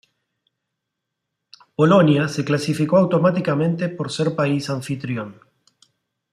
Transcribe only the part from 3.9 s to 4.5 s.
ser